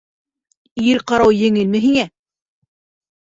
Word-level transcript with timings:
Ир 0.85 1.01
ҡарауы 1.11 1.35
еңелме 1.39 1.81
һиңә! 1.83 2.05